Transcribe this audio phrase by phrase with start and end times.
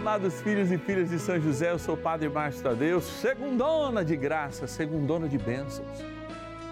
[0.00, 4.16] amados filhos e filhas de São José, eu sou o Padre Márcio Tadeu, segundona de
[4.16, 5.86] graça, segundona de bênçãos.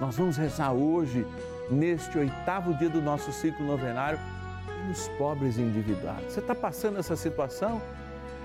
[0.01, 1.27] Nós vamos rezar hoje,
[1.71, 4.19] neste oitavo dia do nosso ciclo novenário,
[4.65, 6.33] pelos pobres endividados.
[6.33, 7.83] Você está passando essa situação?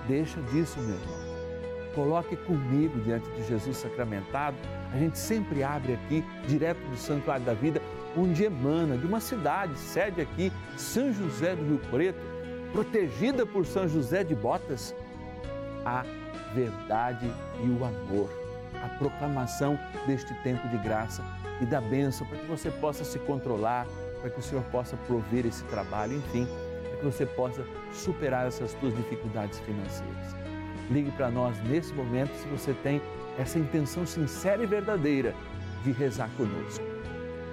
[0.06, 1.94] Deixa disso, meu irmão.
[1.96, 4.58] Coloque comigo diante de Jesus sacramentado.
[4.92, 7.82] A gente sempre abre aqui, direto do Santuário da Vida,
[8.18, 12.33] onde emana de uma cidade, sede aqui, São José do Rio Preto
[12.74, 14.96] protegida por São José de Botas,
[15.86, 16.04] a
[16.55, 17.32] verdade
[17.63, 18.30] e o amor,
[18.84, 21.23] a proclamação deste tempo de graça
[21.62, 23.86] e da bênção para que você possa se controlar,
[24.20, 26.48] para que o Senhor possa prover esse trabalho, enfim,
[26.90, 27.63] para que você possa
[27.94, 30.35] superar essas suas dificuldades financeiras.
[30.90, 32.99] Ligue para nós nesse momento se você tem
[33.38, 35.35] essa intenção sincera e verdadeira
[35.84, 36.84] de rezar conosco.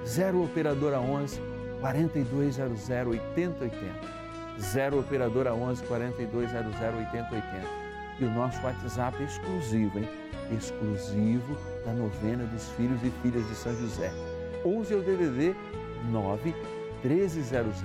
[0.07, 1.39] 0 Operadora 11
[1.81, 4.20] 4200 8080
[4.61, 7.81] 0 operadora 11 4200 8080.
[8.21, 10.09] E o nosso WhatsApp é exclusivo, hein?
[10.53, 14.13] Exclusivo da novena dos filhos e filhas de São José.
[14.65, 15.57] 11 é o DDD
[16.11, 16.55] 9
[17.03, 17.83] 1300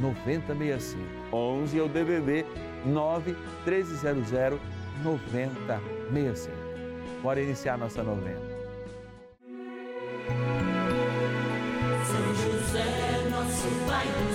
[0.00, 1.02] 9065.
[1.32, 2.46] 11 é o DDD
[2.86, 4.60] 9 1300
[5.02, 6.56] 9065.
[7.22, 8.40] Bora iniciar nossa novena.
[12.04, 14.34] São José, nosso Pai do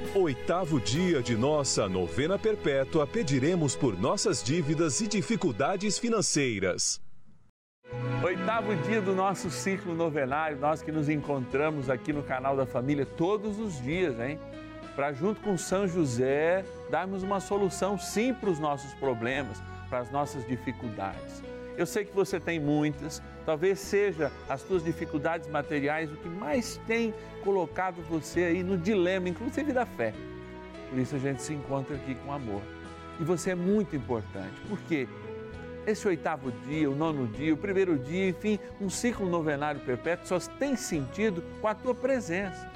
[0.13, 6.99] oitavo dia de nossa novena perpétua, pediremos por nossas dívidas e dificuldades financeiras.
[8.23, 13.05] Oitavo dia do nosso ciclo novenário, nós que nos encontramos aqui no canal da família
[13.05, 14.37] todos os dias, hein?
[14.95, 20.11] Para junto com São José darmos uma solução sim para os nossos problemas, para as
[20.11, 21.41] nossas dificuldades.
[21.81, 26.79] Eu sei que você tem muitas, talvez seja as suas dificuldades materiais o que mais
[26.85, 27.11] tem
[27.43, 30.13] colocado você aí no dilema, inclusive da fé.
[30.91, 32.61] Por isso a gente se encontra aqui com amor.
[33.19, 35.07] E você é muito importante, porque
[35.87, 40.37] esse oitavo dia, o nono dia, o primeiro dia, enfim, um ciclo novenário perpétuo só
[40.59, 42.69] tem sentido com a tua presença.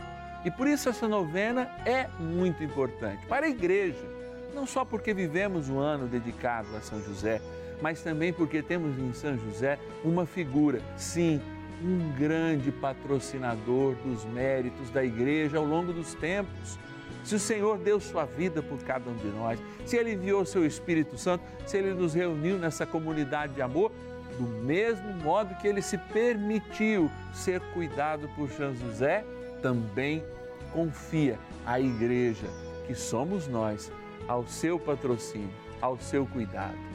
[0.43, 4.03] E por isso essa novena é muito importante para a igreja,
[4.51, 7.39] não só porque vivemos um ano dedicado a São José,
[7.81, 11.41] mas também porque temos em São José uma figura, sim,
[11.83, 16.79] um grande patrocinador dos méritos da igreja ao longo dos tempos.
[17.23, 20.65] Se o Senhor deu sua vida por cada um de nós, se Ele enviou seu
[20.65, 23.91] Espírito Santo, se Ele nos reuniu nessa comunidade de amor,
[24.37, 29.25] do mesmo modo que Ele se permitiu ser cuidado por São José,
[29.61, 30.23] também
[30.71, 32.47] confia à igreja,
[32.85, 33.91] que somos nós,
[34.27, 35.49] ao seu patrocínio,
[35.81, 36.94] ao seu cuidado.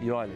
[0.00, 0.34] E olha,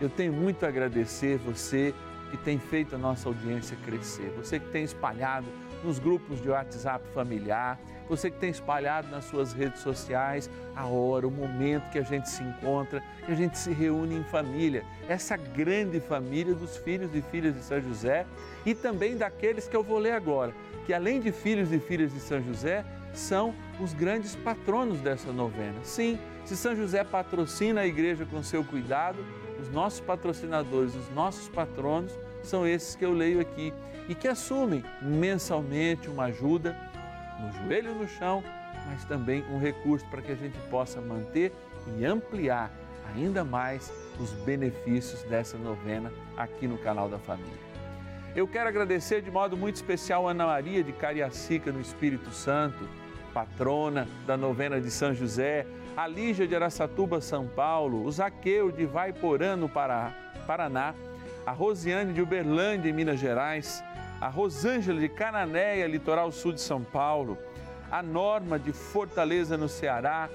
[0.00, 1.94] eu tenho muito a agradecer você
[2.30, 5.46] que tem feito a nossa audiência crescer, você que tem espalhado
[5.84, 7.78] nos grupos de WhatsApp familiar,
[8.08, 12.28] você que tem espalhado nas suas redes sociais a hora, o momento que a gente
[12.28, 17.22] se encontra, que a gente se reúne em família, essa grande família dos filhos e
[17.22, 18.26] filhas de São José
[18.64, 20.52] e também daqueles que eu vou ler agora,
[20.84, 22.84] que além de filhos e filhas de São José,
[23.18, 25.78] são os grandes patronos dessa novena.
[25.82, 29.18] Sim, se São José patrocina a igreja com seu cuidado,
[29.60, 33.72] os nossos patrocinadores, os nossos patronos, são esses que eu leio aqui
[34.08, 36.76] e que assumem mensalmente uma ajuda
[37.40, 38.44] no joelho no chão,
[38.86, 41.52] mas também um recurso para que a gente possa manter
[41.98, 42.70] e ampliar
[43.14, 47.66] ainda mais os benefícios dessa novena aqui no canal da família.
[48.34, 52.86] Eu quero agradecer de modo muito especial a Ana Maria de Cariacica, no Espírito Santo,
[53.36, 58.86] patrona da novena de São José, a Lígia de Aracatuba, São Paulo, o Zaqueu de
[58.86, 60.94] Vaiporã, no Paraná,
[61.44, 63.84] a Rosiane de Uberlândia, em Minas Gerais,
[64.22, 67.36] a Rosângela de Cananéia, litoral sul de São Paulo,
[67.90, 70.30] a Norma de Fortaleza, no Ceará,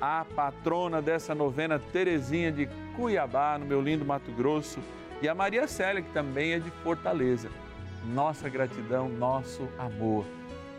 [0.00, 4.80] a patrona dessa novena, Terezinha de Cuiabá, no meu lindo Mato Grosso,
[5.22, 7.48] e a Maria Célia, que também é de Fortaleza.
[8.12, 10.24] Nossa gratidão, nosso amor.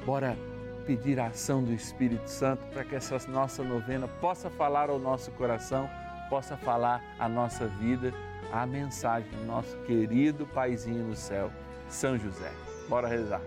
[0.06, 0.36] Bora
[0.82, 5.32] pedir a ação do Espírito Santo para que essa nossa novena possa falar ao nosso
[5.32, 5.90] coração,
[6.30, 8.14] possa falar à nossa vida,
[8.52, 11.52] a mensagem do nosso querido Paizinho no céu,
[11.88, 12.52] São José.
[12.90, 13.42] Bora rezar.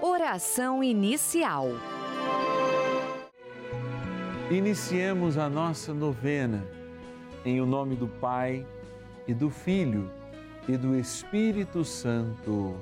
[0.00, 1.68] Oração inicial.
[4.50, 6.64] Iniciemos a nossa novena
[7.44, 8.64] em o nome do Pai
[9.26, 10.10] e do Filho
[10.68, 12.76] e do Espírito Santo.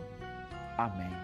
[0.77, 1.24] Amém.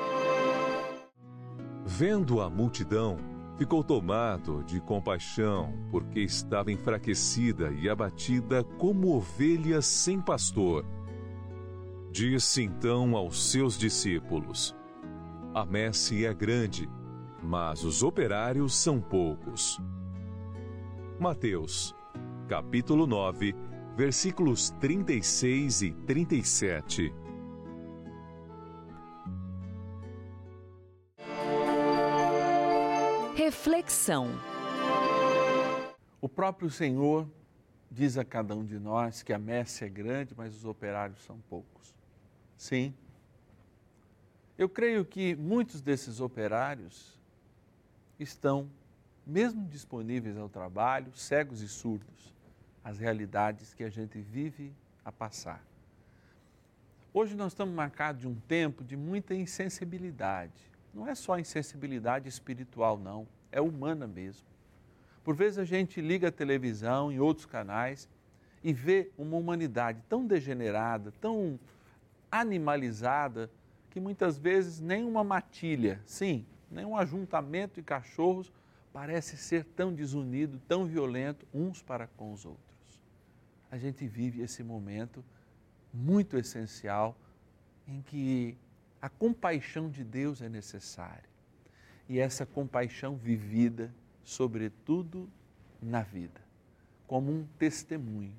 [1.85, 3.17] Vendo a multidão,
[3.57, 10.85] ficou tomado de compaixão, porque estava enfraquecida e abatida como ovelha sem pastor.
[12.11, 14.75] Disse então aos seus discípulos:
[15.53, 16.89] A messe é grande,
[17.41, 19.79] mas os operários são poucos.
[21.19, 21.95] Mateus,
[22.47, 23.55] capítulo 9,
[23.95, 27.13] versículos 36 e 37.
[33.43, 34.27] Reflexão.
[36.21, 37.27] O próprio Senhor
[37.89, 41.39] diz a cada um de nós que a messe é grande, mas os operários são
[41.49, 41.91] poucos.
[42.55, 42.93] Sim.
[44.59, 47.19] Eu creio que muitos desses operários
[48.19, 48.69] estão,
[49.25, 52.35] mesmo disponíveis ao trabalho, cegos e surdos
[52.83, 54.71] às realidades que a gente vive
[55.03, 55.65] a passar.
[57.11, 62.97] Hoje nós estamos marcados de um tempo de muita insensibilidade não é só insensibilidade espiritual,
[62.97, 64.45] não, é humana mesmo.
[65.23, 68.09] Por vezes a gente liga a televisão em outros canais
[68.63, 71.59] e vê uma humanidade tão degenerada, tão
[72.31, 73.49] animalizada,
[73.89, 78.51] que muitas vezes nem uma matilha, sim, nem um ajuntamento de cachorros
[78.93, 82.99] parece ser tão desunido, tão violento uns para com os outros.
[83.69, 85.23] A gente vive esse momento
[85.93, 87.15] muito essencial
[87.87, 88.57] em que
[89.01, 91.29] a compaixão de Deus é necessária.
[92.07, 93.93] E essa compaixão vivida,
[94.23, 95.27] sobretudo
[95.81, 96.39] na vida,
[97.07, 98.35] como um testemunho.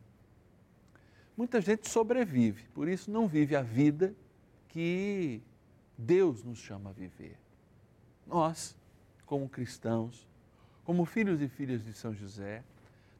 [1.36, 4.14] Muita gente sobrevive, por isso não vive a vida
[4.68, 5.42] que
[5.98, 7.36] Deus nos chama a viver.
[8.26, 8.76] Nós,
[9.26, 10.28] como cristãos,
[10.84, 12.62] como filhos e filhas de São José,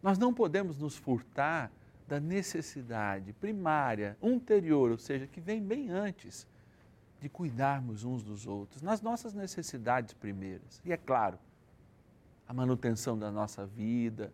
[0.03, 1.73] nós não podemos nos furtar
[2.07, 6.47] da necessidade primária, anterior, ou seja, que vem bem antes
[7.23, 10.83] de cuidarmos uns dos outros, nas nossas necessidades primeiras.
[10.85, 11.39] E é claro,
[12.49, 14.33] a manutenção da nossa vida,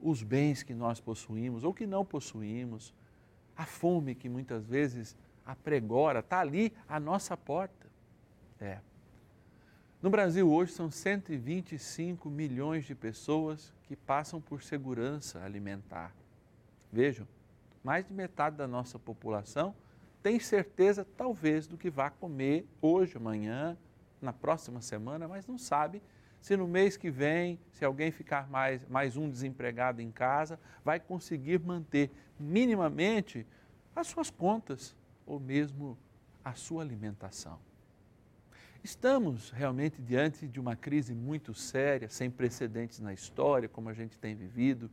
[0.00, 2.94] os bens que nós possuímos ou que não possuímos,
[3.56, 7.88] a fome que muitas vezes apregora, está ali à nossa porta.
[8.60, 8.78] É.
[10.00, 16.14] No Brasil hoje são 125 milhões de pessoas que passam por segurança alimentar.
[16.92, 17.26] Vejam,
[17.82, 19.74] mais de metade da nossa população
[20.22, 23.76] tem certeza, talvez, do que vai comer hoje, amanhã,
[24.20, 26.02] na próxima semana, mas não sabe
[26.42, 30.98] se no mês que vem, se alguém ficar mais, mais um desempregado em casa, vai
[30.98, 33.46] conseguir manter minimamente
[33.94, 35.96] as suas contas ou mesmo
[36.44, 37.60] a sua alimentação.
[38.82, 44.18] Estamos realmente diante de uma crise muito séria, sem precedentes na história, como a gente
[44.18, 44.90] tem vivido.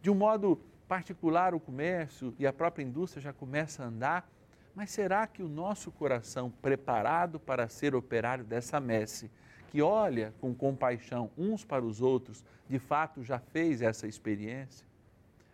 [0.00, 4.30] De um modo particular, o comércio e a própria indústria já começa a andar,
[4.74, 9.30] mas será que o nosso coração, preparado para ser operário dessa messe,
[9.68, 14.86] que olha com compaixão uns para os outros, de fato já fez essa experiência?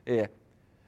[0.07, 0.31] É,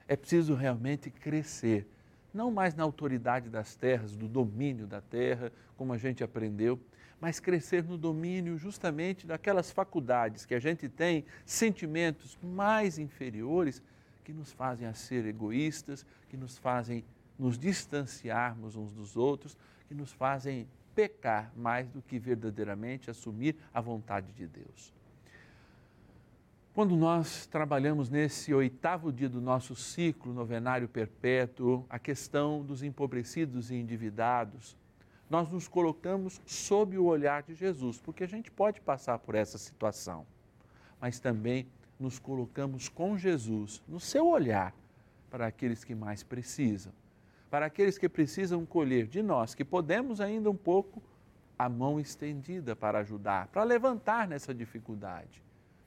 [0.07, 1.87] é preciso realmente crescer
[2.33, 6.79] não mais na autoridade das terras, do domínio da terra, como a gente aprendeu,
[7.21, 13.81] mas crescer no domínio justamente daquelas faculdades que a gente tem, sentimentos mais inferiores
[14.23, 17.05] que nos fazem a ser egoístas, que nos fazem
[17.37, 23.81] nos distanciarmos uns dos outros, que nos fazem pecar mais do que verdadeiramente assumir a
[23.81, 24.93] vontade de Deus.
[26.73, 33.69] Quando nós trabalhamos nesse oitavo dia do nosso ciclo novenário perpétuo, a questão dos empobrecidos
[33.69, 34.75] e endividados,
[35.29, 39.57] nós nos colocamos sob o olhar de Jesus, porque a gente pode passar por essa
[39.57, 40.25] situação,
[40.99, 41.67] mas também
[41.99, 44.73] nos colocamos com Jesus, no seu olhar,
[45.29, 46.91] para aqueles que mais precisam,
[47.53, 51.03] para aqueles que precisam colher de nós, que podemos ainda um pouco,
[51.55, 55.39] a mão estendida para ajudar, para levantar nessa dificuldade.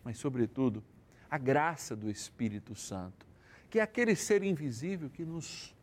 [0.05, 0.81] Mas, sobretudo,
[1.29, 3.27] a graça do Espírito Santo,
[3.69, 5.75] que é aquele ser invisível que nos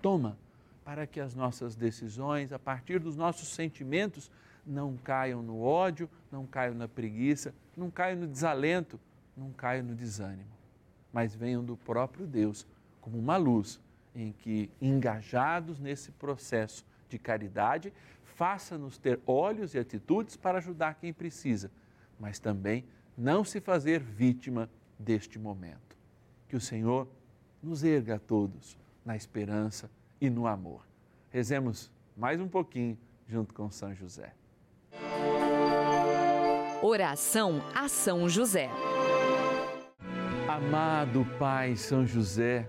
[0.00, 0.38] toma
[0.84, 4.30] para que as nossas decisões, a partir dos nossos sentimentos,
[4.64, 8.96] não caiam no ódio, não caiam na preguiça, não caiam no desalento,
[9.36, 10.54] não caiam no desânimo,
[11.12, 12.64] mas venham do próprio Deus
[13.00, 13.80] como uma luz
[14.16, 17.92] em que, engajados nesse processo de caridade,
[18.24, 21.70] faça-nos ter olhos e atitudes para ajudar quem precisa,
[22.18, 22.84] mas também
[23.16, 25.96] não se fazer vítima deste momento.
[26.48, 27.06] Que o Senhor
[27.62, 30.86] nos erga a todos na esperança e no amor.
[31.30, 34.34] Rezemos mais um pouquinho junto com São José.
[36.82, 38.70] Oração a São José.
[40.48, 42.68] Amado Pai São José,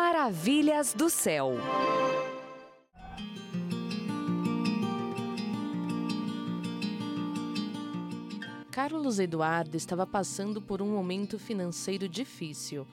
[0.00, 1.54] Maravilhas do céu.
[8.70, 12.86] Carlos Eduardo estava passando por um momento financeiro difícil.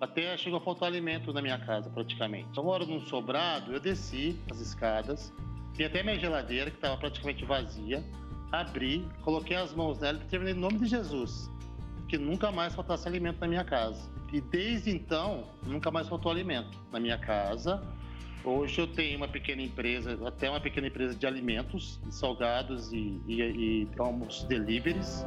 [0.00, 2.48] Até chegou a faltar alimento na minha casa, praticamente.
[2.56, 5.32] Eu moro num sobrado, eu desci as escadas,
[5.74, 8.04] vi até minha geladeira, que estava praticamente vazia,
[8.50, 11.48] abri, coloquei as mãos nela e terminei em nome de Jesus,
[12.08, 14.17] que nunca mais faltasse alimento na minha casa.
[14.32, 17.82] E desde então, nunca mais faltou alimento na minha casa.
[18.44, 23.42] Hoje eu tenho uma pequena empresa, até uma pequena empresa de alimentos, salgados e, e,
[23.42, 25.24] e almoços deliveries.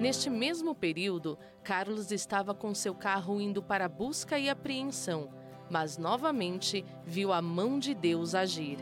[0.00, 5.28] Neste mesmo período, Carlos estava com seu carro indo para busca e apreensão,
[5.68, 8.78] mas novamente viu a mão de Deus agir.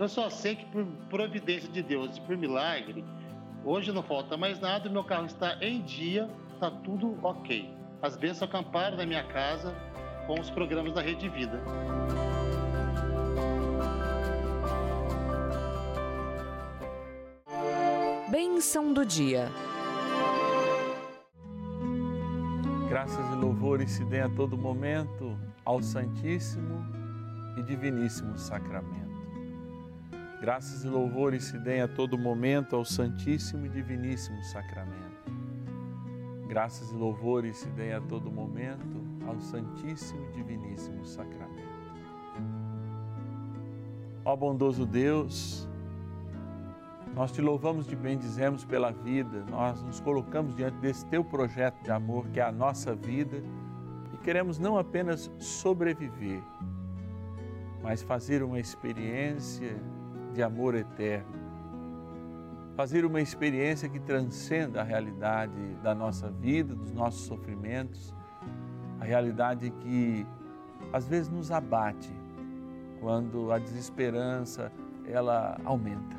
[0.00, 3.04] Eu só sei que por providência de Deus e por milagre,
[3.64, 7.72] hoje não falta mais nada, meu carro está em dia, está tudo ok.
[8.02, 9.72] As bênçãos acamparam na minha casa
[10.26, 11.62] com os programas da Rede Vida.
[18.28, 19.48] Bênção do dia.
[22.88, 26.84] Graças e louvores se dêem a todo momento ao Santíssimo
[27.56, 29.08] e Diviníssimo Sacramento.
[30.40, 35.27] Graças e louvores se deem a todo momento ao Santíssimo e Diviníssimo Sacramento.
[36.48, 41.68] Graças e louvores se deem a todo momento ao Santíssimo e Diviníssimo Sacramento.
[44.24, 45.68] Ó bondoso Deus,
[47.14, 51.82] nós te louvamos e te bendizemos pela vida, nós nos colocamos diante desse teu projeto
[51.82, 53.42] de amor que é a nossa vida
[54.14, 56.42] e queremos não apenas sobreviver,
[57.82, 59.76] mas fazer uma experiência
[60.32, 61.37] de amor eterno.
[62.78, 68.14] Fazer uma experiência que transcenda a realidade da nossa vida, dos nossos sofrimentos,
[69.00, 70.24] a realidade que
[70.92, 72.08] às vezes nos abate
[73.00, 74.70] quando a desesperança
[75.04, 76.16] ela aumenta.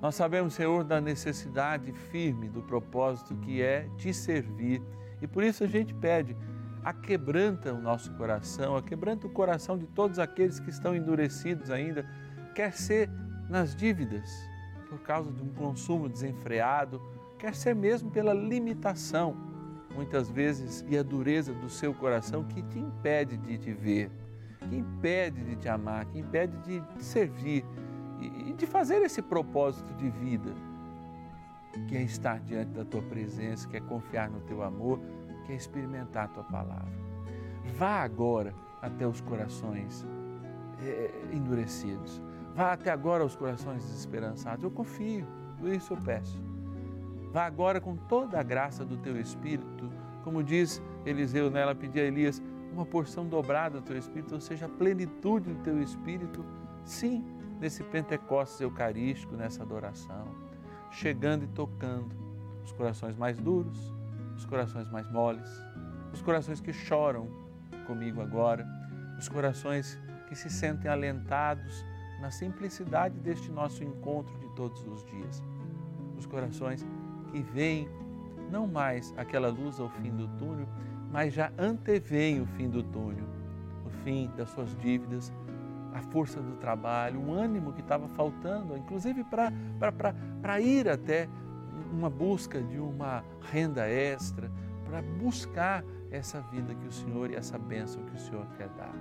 [0.00, 4.80] Nós sabemos, Senhor, da necessidade firme do propósito que é te servir
[5.20, 6.34] e por isso a gente pede,
[6.82, 12.08] aquebranta o nosso coração, aquebranta o coração de todos aqueles que estão endurecidos ainda,
[12.54, 13.10] quer ser
[13.50, 14.55] nas dívidas,
[14.96, 17.02] por causa de um consumo desenfreado,
[17.38, 19.36] quer ser mesmo pela limitação,
[19.94, 24.10] muitas vezes, e a dureza do seu coração que te impede de te ver,
[24.58, 27.62] que impede de te amar, que impede de te servir
[28.46, 30.54] e de fazer esse propósito de vida,
[31.88, 34.98] que é estar diante da tua presença, que é confiar no teu amor,
[35.44, 37.06] que é experimentar a tua palavra.
[37.76, 40.06] Vá agora até os corações
[40.80, 42.22] é, endurecidos.
[42.56, 44.64] Vá até agora aos corações desesperançados.
[44.64, 45.26] Eu confio,
[45.58, 46.40] por isso eu peço.
[47.30, 49.92] Vá agora com toda a graça do teu Espírito,
[50.24, 51.62] como diz Eliseu, né?
[51.74, 52.42] pedia a Elias,
[52.72, 56.42] uma porção dobrada do teu Espírito, ou seja, a plenitude do teu Espírito,
[56.82, 57.22] sim,
[57.60, 60.26] nesse Pentecostes eucarístico, nessa adoração,
[60.90, 62.16] chegando e tocando
[62.64, 63.92] os corações mais duros,
[64.34, 65.62] os corações mais moles,
[66.10, 67.28] os corações que choram
[67.86, 68.66] comigo agora,
[69.18, 71.84] os corações que se sentem alentados
[72.20, 75.42] na simplicidade deste nosso encontro de todos os dias.
[76.16, 76.86] Os corações
[77.30, 77.88] que veem
[78.50, 80.68] não mais aquela luz ao fim do túnel,
[81.10, 83.26] mas já anteveem o fim do túnel,
[83.84, 85.32] o fim das suas dívidas,
[85.92, 91.28] a força do trabalho, o ânimo que estava faltando, inclusive para ir até
[91.92, 94.50] uma busca de uma renda extra,
[94.84, 98.94] para buscar essa vida que o Senhor e essa bênção que o Senhor quer dar.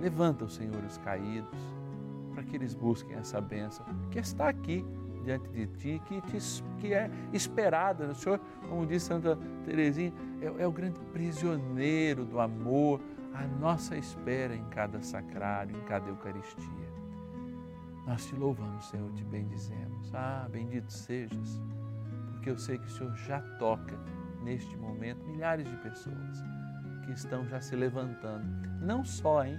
[0.00, 1.58] Levanta o Senhor os caídos,
[2.28, 4.84] para que eles busquem essa bênção que está aqui
[5.24, 6.38] diante de ti, que, te,
[6.78, 8.06] que é esperada.
[8.08, 13.00] O Senhor, como diz Santa Teresinha, é, é o grande prisioneiro do amor,
[13.34, 16.88] a nossa espera em cada sacrário, em cada Eucaristia.
[18.06, 20.14] Nós te louvamos, Senhor, te bendizemos.
[20.14, 21.60] Ah, bendito sejas,
[22.32, 23.98] porque eu sei que o Senhor já toca
[24.42, 26.42] neste momento milhares de pessoas
[27.04, 28.46] que estão já se levantando,
[28.80, 29.58] não só, hein?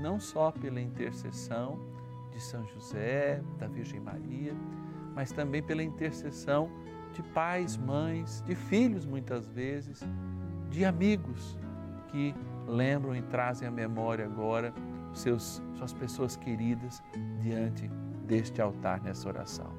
[0.00, 1.78] Não só pela intercessão
[2.34, 4.52] de São José, da Virgem Maria,
[5.14, 6.68] mas também pela intercessão
[7.12, 10.02] de pais, mães, de filhos muitas vezes,
[10.68, 11.56] de amigos
[12.08, 12.34] que
[12.66, 14.74] lembram e trazem à memória agora
[15.12, 17.02] seus, suas pessoas queridas
[17.40, 17.88] diante
[18.26, 19.72] deste altar nessa oração.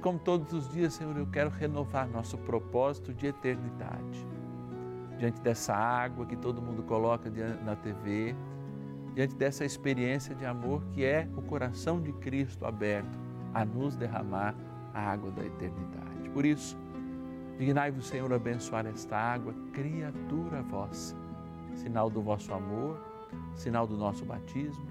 [0.00, 4.26] Como todos os dias, Senhor, eu quero renovar nosso propósito de eternidade.
[5.16, 7.30] Diante dessa água que todo mundo coloca
[7.64, 8.34] na TV,
[9.14, 13.18] diante dessa experiência de amor que é o coração de Cristo aberto
[13.52, 14.54] a nos derramar
[14.94, 16.30] a água da eternidade.
[16.32, 16.76] Por isso,
[17.58, 21.16] dignai-vos, Senhor, abençoar esta água, criatura vossa,
[21.74, 22.98] sinal do vosso amor,
[23.54, 24.86] sinal do nosso batismo,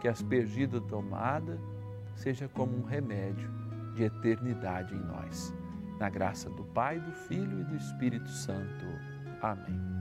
[0.00, 1.58] que aspergida tomada
[2.16, 3.48] seja como um remédio
[3.94, 5.54] de eternidade em nós.
[5.98, 8.84] Na graça do Pai, do Filho e do Espírito Santo.
[9.40, 9.91] Amém.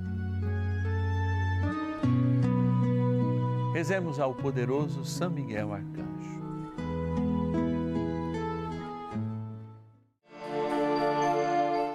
[3.73, 6.41] Rezemos ao poderoso São Miguel Arcanjo.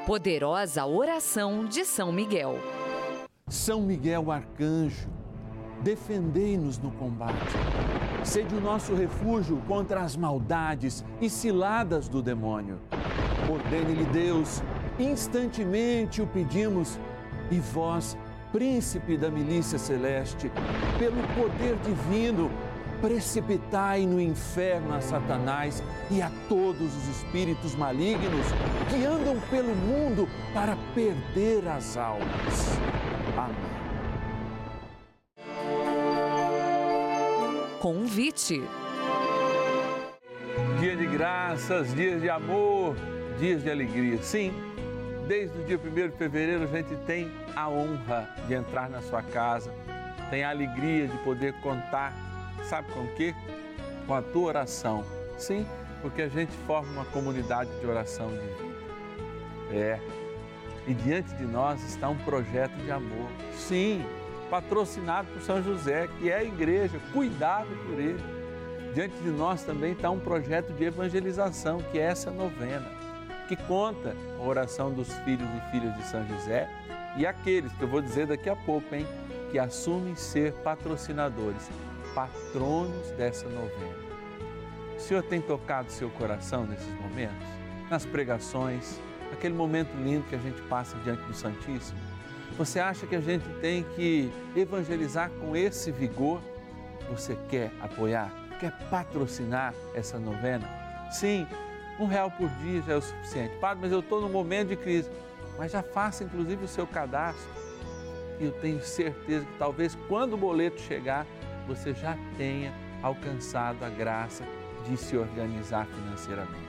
[0.07, 2.59] Poderosa oração de São Miguel.
[3.49, 5.11] São Miguel Arcanjo,
[5.83, 7.53] defendei-nos no combate.
[8.25, 12.79] Sede o nosso refúgio contra as maldades e ciladas do demônio.
[13.51, 14.63] Ordene-lhe Deus,
[14.99, 16.99] instantemente o pedimos,
[17.51, 18.17] e vós,
[18.53, 20.51] príncipe da milícia celeste,
[20.99, 22.51] pelo poder divino,
[23.01, 28.47] precipitai no inferno a Satanás e a todos os espíritos malignos
[28.89, 32.79] que andam pelo mundo para perder as almas.
[33.37, 33.77] Amém.
[37.81, 38.63] Convite.
[40.81, 42.97] Dia de graças, dias de amor,
[43.39, 44.21] dias de alegria.
[44.23, 44.53] Sim,
[45.27, 49.23] desde o dia 1 de fevereiro a gente tem a honra de entrar na sua
[49.23, 49.73] casa,
[50.31, 52.13] tem a alegria de poder contar,
[52.65, 53.35] sabe com o quê?
[54.07, 55.05] Com a tua oração.
[55.37, 55.67] Sim,
[56.01, 58.77] porque a gente forma uma comunidade de oração de vida.
[59.73, 60.01] É.
[60.87, 63.29] E diante de nós está um projeto de amor.
[63.55, 64.05] Sim,
[64.49, 68.23] patrocinado por São José, que é a igreja, cuidado por ele.
[68.95, 72.87] Diante de nós também está um projeto de evangelização, que é essa novena,
[73.49, 76.69] que conta a oração dos filhos e filhas de São José
[77.17, 79.07] e aqueles que eu vou dizer daqui a pouco, hein,
[79.51, 81.71] que assumem ser patrocinadores,
[82.15, 84.07] patronos dessa novena.
[84.97, 87.47] O Senhor tem tocado seu coração nesses momentos?
[87.91, 89.01] Nas pregações,
[89.33, 91.99] aquele momento lindo que a gente passa diante do Santíssimo?
[92.59, 96.41] Você acha que a gente tem que evangelizar com esse vigor?
[97.11, 98.31] Você quer apoiar?
[98.59, 100.67] Quer patrocinar essa novena?
[101.11, 101.47] Sim,
[101.99, 103.57] um real por dia já é o suficiente.
[103.57, 105.11] Padre, mas eu estou num momento de crise.
[105.59, 107.49] Mas já faça inclusive o seu cadastro.
[108.39, 111.27] E eu tenho certeza que talvez quando o boleto chegar,
[111.67, 114.45] você já tenha alcançado a graça
[114.87, 116.67] de se organizar financeiramente.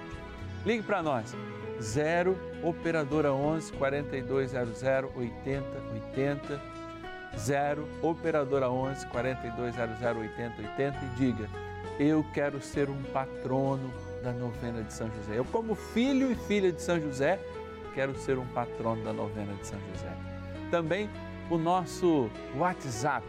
[0.66, 1.36] Ligue para nós,
[1.82, 4.84] 0 Operadora 11 4200
[5.16, 6.62] 8080,
[7.38, 11.50] 0 Operadora 11 4200 8080 e diga:
[12.00, 13.92] Eu quero ser um patrono
[14.28, 15.38] da novena de São José.
[15.40, 17.40] Eu, como filho e filha de São José,
[17.94, 20.12] quero ser um patrono da novena de São José.
[20.70, 21.10] Também
[21.50, 23.26] o nosso WhatsApp,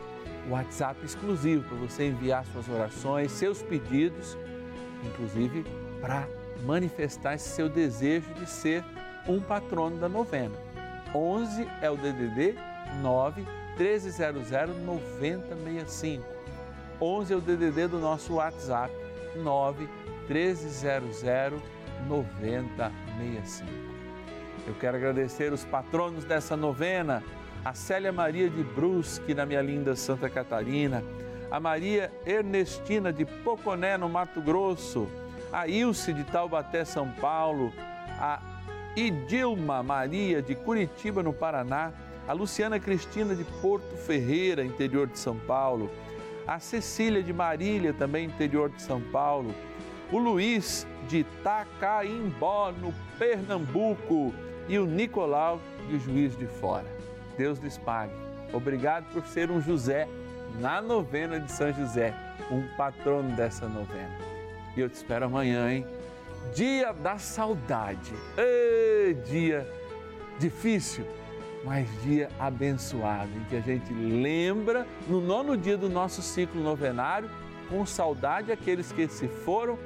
[0.50, 4.36] WhatsApp exclusivo para você enviar suas orações, seus pedidos,
[5.04, 5.64] inclusive
[6.00, 6.26] para
[6.64, 8.84] manifestar esse seu desejo de ser
[9.28, 10.56] um patrono da novena.
[11.14, 12.56] 11 é o DDD
[13.00, 13.46] 9
[13.78, 14.50] 1300
[14.84, 16.24] 9065.
[17.00, 18.92] 11 é o DDD do nosso WhatsApp
[19.36, 19.88] 9
[20.28, 23.70] 1300 9065.
[24.66, 27.22] Eu quero agradecer os patronos dessa novena,
[27.64, 31.02] a Célia Maria de Brusque, na minha linda Santa Catarina,
[31.50, 35.08] a Maria Ernestina de Poconé, no Mato Grosso,
[35.52, 37.72] a Ilse de Taubaté, São Paulo,
[38.20, 38.40] a
[38.94, 41.92] Idilma Maria de Curitiba, no Paraná,
[42.26, 45.90] a Luciana Cristina de Porto Ferreira, interior de São Paulo,
[46.46, 49.54] a Cecília de Marília, também interior de São Paulo,
[50.10, 54.34] o Luiz de Tacaimbó, no Pernambuco,
[54.68, 56.86] e o Nicolau de Juiz de Fora.
[57.36, 58.12] Deus lhes pague.
[58.52, 60.08] Obrigado por ser um José
[60.60, 62.14] na novena de São José,
[62.50, 64.16] um patrono dessa novena.
[64.76, 65.86] E eu te espero amanhã, hein?
[66.54, 68.12] Dia da saudade.
[69.26, 69.66] Dia
[70.38, 71.06] difícil,
[71.64, 77.30] mas dia abençoado, em que a gente lembra no nono dia do nosso ciclo novenário,
[77.68, 79.78] com saudade aqueles que se foram,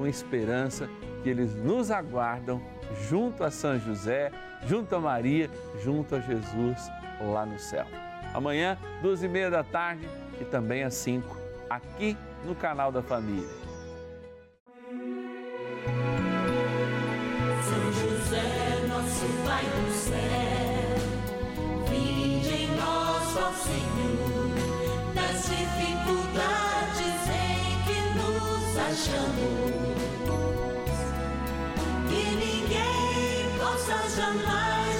[0.00, 0.88] com esperança
[1.22, 2.58] que eles nos aguardam
[3.06, 4.32] junto a São José,
[4.66, 5.50] junto a Maria,
[5.84, 7.84] junto a Jesus lá no céu.
[8.32, 10.08] Amanhã, duas e meia da tarde
[10.40, 11.36] e também às cinco,
[11.68, 13.46] aqui no canal da Família.
[17.62, 20.16] São José, nosso Pai do céu,
[21.94, 22.40] em
[23.52, 24.48] Senhor,
[25.14, 29.79] das dificuldades em que nos achamos.
[33.90, 34.99] 到将来